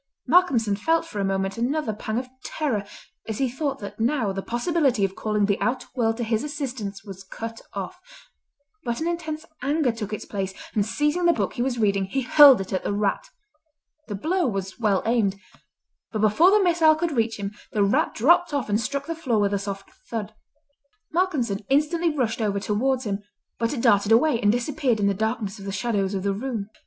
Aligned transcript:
Malcolmson 0.25 0.75
felt 0.75 1.05
for 1.05 1.19
a 1.19 1.23
moment 1.23 1.59
another 1.59 1.93
pang 1.93 2.17
of 2.17 2.27
terror 2.43 2.85
as 3.27 3.37
he 3.37 3.47
thought 3.47 3.77
that 3.77 3.99
now 3.99 4.31
the 4.31 4.41
possibility 4.41 5.05
of 5.05 5.13
calling 5.15 5.45
the 5.45 5.59
outer 5.61 5.85
world 5.93 6.17
to 6.17 6.23
his 6.23 6.43
assistance 6.43 7.03
was 7.03 7.23
cut 7.23 7.61
off, 7.73 7.99
but 8.83 8.99
an 8.99 9.07
intense 9.07 9.45
anger 9.61 9.91
took 9.91 10.11
its 10.11 10.25
place, 10.25 10.55
and 10.73 10.87
seizing 10.87 11.25
the 11.25 11.33
book 11.33 11.53
he 11.53 11.61
was 11.61 11.77
reading 11.77 12.05
he 12.05 12.21
hurled 12.21 12.59
it 12.59 12.73
at 12.73 12.83
the 12.83 12.91
rat. 12.91 13.29
The 14.07 14.15
blow 14.15 14.47
was 14.47 14.79
well 14.79 15.03
aimed, 15.05 15.39
but 16.11 16.21
before 16.21 16.49
the 16.49 16.63
missile 16.63 16.95
could 16.95 17.11
reach 17.11 17.37
him 17.37 17.51
the 17.71 17.83
rat 17.83 18.15
dropped 18.15 18.55
off 18.55 18.69
and 18.69 18.81
struck 18.81 19.05
the 19.05 19.13
floor 19.13 19.37
with 19.39 19.53
a 19.53 19.59
soft 19.59 19.91
thud. 20.09 20.33
Malcolmson 21.13 21.63
instantly 21.69 22.09
rushed 22.09 22.41
over 22.41 22.59
towards 22.59 23.03
him, 23.03 23.21
but 23.59 23.71
it 23.71 23.81
darted 23.81 24.11
away 24.11 24.41
and 24.41 24.51
disappeared 24.51 24.99
in 24.99 25.05
the 25.05 25.13
darkness 25.13 25.59
of 25.59 25.65
the 25.65 25.71
shadows 25.71 26.15
of 26.15 26.23
the 26.23 26.33
room. 26.33 26.71